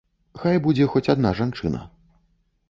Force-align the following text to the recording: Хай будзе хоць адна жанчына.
Хай 0.43 0.61
будзе 0.67 0.87
хоць 0.93 1.03
адна 1.15 1.35
жанчына. 1.41 1.85